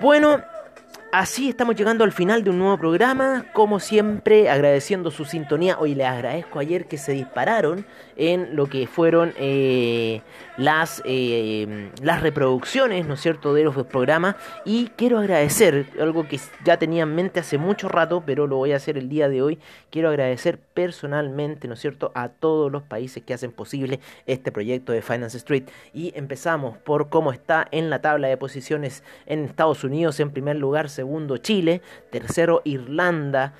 Bueno, 0.01 0.41
Así 1.11 1.49
estamos 1.49 1.75
llegando 1.75 2.05
al 2.05 2.13
final 2.13 2.41
de 2.41 2.51
un 2.51 2.59
nuevo 2.59 2.77
programa, 2.77 3.45
como 3.51 3.81
siempre 3.81 4.49
agradeciendo 4.49 5.11
su 5.11 5.25
sintonía. 5.25 5.77
Hoy 5.77 5.93
les 5.93 6.07
agradezco 6.07 6.59
ayer 6.59 6.85
que 6.85 6.97
se 6.97 7.11
dispararon 7.11 7.85
en 8.15 8.55
lo 8.55 8.67
que 8.67 8.87
fueron 8.87 9.33
eh, 9.37 10.21
las, 10.55 11.01
eh, 11.03 11.89
las 12.01 12.21
reproducciones, 12.21 13.07
¿no 13.07 13.15
es 13.15 13.19
cierto?, 13.19 13.53
de 13.53 13.65
los 13.65 13.75
programas. 13.87 14.37
Y 14.63 14.87
quiero 14.95 15.19
agradecer, 15.19 15.87
algo 15.99 16.29
que 16.29 16.39
ya 16.63 16.77
tenía 16.77 17.03
en 17.03 17.13
mente 17.13 17.41
hace 17.41 17.57
mucho 17.57 17.89
rato, 17.89 18.23
pero 18.25 18.47
lo 18.47 18.55
voy 18.55 18.71
a 18.71 18.77
hacer 18.77 18.97
el 18.97 19.09
día 19.09 19.27
de 19.27 19.41
hoy. 19.41 19.59
Quiero 19.89 20.07
agradecer 20.07 20.59
personalmente, 20.59 21.67
¿no 21.67 21.73
es 21.73 21.81
cierto?, 21.81 22.13
a 22.15 22.29
todos 22.29 22.71
los 22.71 22.83
países 22.83 23.21
que 23.21 23.33
hacen 23.33 23.51
posible 23.51 23.99
este 24.27 24.53
proyecto 24.53 24.93
de 24.93 25.01
Finance 25.01 25.35
Street. 25.37 25.63
Y 25.93 26.13
empezamos 26.15 26.77
por 26.77 27.09
cómo 27.09 27.33
está 27.33 27.67
en 27.71 27.89
la 27.89 27.99
tabla 27.99 28.29
de 28.29 28.37
posiciones 28.37 29.03
en 29.25 29.43
Estados 29.43 29.83
Unidos, 29.83 30.17
en 30.21 30.31
primer 30.31 30.55
lugar, 30.55 30.89
segundo 31.01 31.37
Chile, 31.37 31.81
tercero 32.11 32.61
Irlanda, 32.63 33.55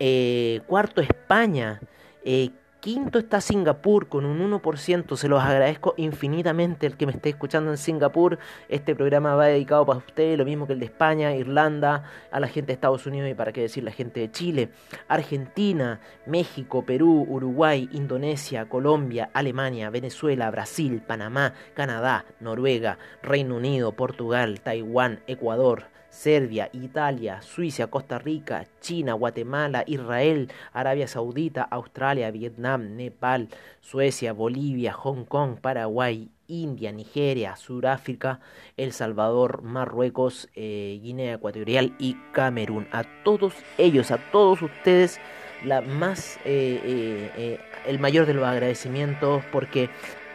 eh, 0.00 0.62
cuarto 0.66 1.00
España, 1.00 1.80
eh, 2.24 2.50
quinto 2.82 3.20
está 3.20 3.40
Singapur 3.40 4.08
con 4.08 4.26
un 4.26 4.40
1%. 4.40 5.16
Se 5.16 5.28
los 5.28 5.40
agradezco 5.40 5.94
infinitamente 5.96 6.84
el 6.88 6.96
que 6.96 7.06
me 7.06 7.12
esté 7.12 7.28
escuchando 7.28 7.70
en 7.70 7.76
Singapur. 7.76 8.40
Este 8.68 8.96
programa 8.96 9.36
va 9.36 9.46
dedicado 9.46 9.86
para 9.86 10.00
usted, 10.00 10.36
lo 10.36 10.44
mismo 10.44 10.66
que 10.66 10.72
el 10.72 10.80
de 10.80 10.86
España, 10.86 11.36
Irlanda, 11.36 12.02
a 12.32 12.40
la 12.40 12.48
gente 12.48 12.66
de 12.66 12.72
Estados 12.72 13.06
Unidos 13.06 13.30
y 13.30 13.34
para 13.34 13.52
qué 13.52 13.60
decir 13.60 13.84
la 13.84 13.92
gente 13.92 14.18
de 14.18 14.32
Chile, 14.32 14.70
Argentina, 15.06 16.00
México, 16.26 16.84
Perú, 16.84 17.24
Uruguay, 17.28 17.88
Indonesia, 17.92 18.68
Colombia, 18.68 19.30
Alemania, 19.32 19.88
Venezuela, 19.88 20.50
Brasil, 20.50 21.00
Panamá, 21.06 21.54
Canadá, 21.74 22.24
Noruega, 22.40 22.98
Reino 23.22 23.58
Unido, 23.58 23.92
Portugal, 23.92 24.60
Taiwán, 24.60 25.20
Ecuador, 25.28 25.91
Serbia, 26.12 26.68
Italia, 26.74 27.40
Suiza, 27.40 27.86
Costa 27.86 28.18
Rica, 28.18 28.66
China, 28.80 29.14
Guatemala, 29.14 29.82
Israel, 29.86 30.52
Arabia 30.74 31.08
Saudita, 31.08 31.62
Australia, 31.62 32.30
Vietnam, 32.30 32.96
Nepal, 32.96 33.48
Suecia, 33.80 34.34
Bolivia, 34.34 34.92
Hong 34.92 35.24
Kong, 35.24 35.56
Paraguay, 35.58 36.28
India, 36.48 36.92
Nigeria, 36.92 37.56
Sudáfrica, 37.56 38.40
El 38.76 38.92
Salvador, 38.92 39.62
Marruecos, 39.62 40.50
eh, 40.54 41.00
Guinea 41.02 41.34
Ecuatorial 41.34 41.94
y 41.98 42.18
Camerún. 42.32 42.88
A 42.92 43.04
todos 43.24 43.54
ellos, 43.78 44.10
a 44.10 44.18
todos 44.18 44.60
ustedes, 44.60 45.18
la 45.64 45.80
más, 45.80 46.36
eh, 46.44 47.30
eh, 47.36 47.58
el 47.86 47.98
mayor 47.98 48.26
de 48.26 48.34
los 48.34 48.44
agradecimientos 48.44 49.42
porque 49.50 49.88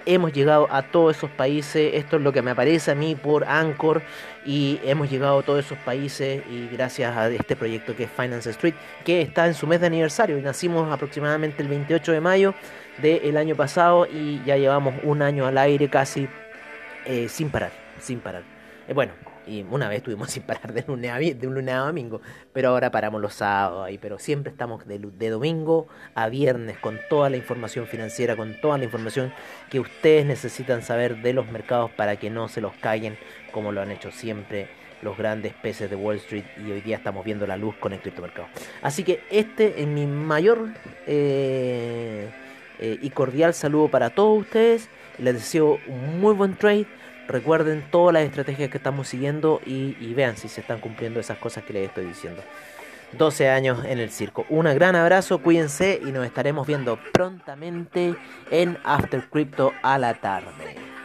hemos 0.08 0.34
llegado 0.34 0.68
a 0.72 0.82
todos 0.82 1.18
esos 1.18 1.30
países. 1.30 1.92
Esto 1.94 2.16
es 2.16 2.24
lo 2.24 2.34
que 2.34 2.42
me 2.42 2.52
aparece 2.52 2.92
a 2.92 2.96
mí 2.96 3.16
por 3.16 3.44
Anchor. 3.44 4.02
Y 4.46 4.80
hemos 4.84 5.10
llegado 5.10 5.40
a 5.40 5.44
todos 5.44 5.66
esos 5.66 5.78
países 5.80 6.42
y 6.50 6.68
gracias 6.70 7.16
a 7.16 7.30
este 7.30 7.56
proyecto 7.56 7.96
que 7.96 8.06
es 8.06 8.10
Finance 8.10 8.50
Street, 8.52 8.76
que 9.04 9.22
está 9.22 9.46
en 9.46 9.54
su 9.54 9.68
mes 9.68 9.82
de 9.82 9.88
aniversario. 9.88 10.40
Nacimos 10.42 10.92
aproximadamente 10.92 11.62
el 11.62 11.68
28 11.68 12.14
de 12.14 12.22
mayo 12.22 12.54
del 12.98 13.38
año 13.38 13.56
pasado 13.56 14.08
y 14.08 14.42
ya 14.46 14.56
llevamos 14.58 14.96
un 15.04 15.22
año 15.22 15.46
al 15.46 15.58
aire 15.58 15.90
casi 15.90 16.28
eh, 17.06 17.28
sin 17.30 17.50
parar, 17.50 17.72
sin 18.00 18.20
parar. 18.20 18.44
Eh, 18.88 18.94
bueno, 18.94 19.12
y 19.48 19.66
una 19.70 19.88
vez 19.88 19.98
estuvimos 19.98 20.30
sin 20.32 20.44
parar 20.44 20.74
de 20.74 20.84
lunes 20.88 21.12
a, 21.12 21.18
de 21.18 21.48
un 21.48 21.56
lunes 21.56 21.74
a 21.74 21.80
domingo, 21.80 22.22
pero 22.54 22.70
ahora 22.70 22.92
paramos 22.92 23.22
los 23.22 23.34
sábados 23.34 23.86
ahí. 23.86 23.98
Pero 23.98 24.20
siempre 24.20 24.52
estamos 24.52 24.88
de, 24.88 25.00
de, 25.00 25.30
domingo 25.30 25.88
a 26.16 26.30
viernes 26.30 26.78
con 26.78 27.00
toda 27.10 27.30
la 27.30 27.38
información 27.38 27.88
financiera, 27.88 28.36
con 28.36 28.60
toda 28.60 28.78
la 28.78 28.84
información 28.84 29.34
que 29.70 29.80
ustedes 29.80 30.26
necesitan 30.26 30.82
saber 30.82 31.22
de 31.22 31.34
los 31.34 31.50
mercados 31.52 31.92
para 31.92 32.18
que 32.18 32.30
no 32.30 32.48
se 32.48 32.62
los 32.62 32.74
caigan 32.76 33.18
como 33.52 33.72
lo 33.72 33.82
han 33.82 33.92
hecho 33.92 34.12
siempre 34.12 34.70
los 35.02 35.18
grandes 35.18 35.54
peces 35.54 35.90
de 35.90 35.96
Wall 35.96 36.18
Street 36.18 36.46
y 36.58 36.72
hoy 36.72 36.82
día 36.82 36.98
estamos 36.98 37.24
viendo 37.24 37.46
la 37.46 37.58
luz 37.58 37.76
con 37.76 37.94
el 37.94 38.00
criptomercado. 38.00 38.48
Así 38.82 39.04
que 39.04 39.22
este 39.30 39.82
es 39.82 39.88
mi 39.88 40.08
mayor 40.08 40.70
eh, 41.06 42.30
eh, 42.80 43.00
y 43.02 43.10
cordial 43.12 43.54
saludo 43.54 43.90
para 43.90 44.10
todos 44.10 44.40
ustedes. 44.40 44.90
Les 45.18 45.34
deseo 45.34 45.80
un 45.88 46.20
muy 46.20 46.34
buen 46.34 46.56
trade 46.56 46.88
Recuerden 47.28 47.86
todas 47.92 48.14
las 48.14 48.24
estrategias 48.24 48.70
que 48.70 48.78
estamos 48.78 49.08
siguiendo 49.08 49.62
y, 49.66 50.14
vean 50.14 50.38
si 50.38 50.48
se 50.48 50.62
están 50.62 50.80
cumpliendo 50.80 51.20
esas 51.20 51.38
cosas 51.38 51.64
que 51.64 51.74
les 51.74 51.88
estoy 51.90 52.06
diciendo. 52.06 52.42
12 53.14 53.50
años 53.50 53.86
en 53.86 54.00
el 54.00 54.10
circo. 54.10 54.46
Un 54.50 54.66
gran 54.66 54.96
abrazo, 54.96 55.40
cuídense 55.40 56.00
y 56.06 56.12
nos 56.12 56.26
estaremos 56.26 56.68
viendo 56.68 57.00
prontamente 57.14 58.16
en 58.52 58.78
After 58.84 59.30
Crypto 59.30 59.72
a 59.82 59.98
la 59.98 60.16
tarde. 60.16 60.97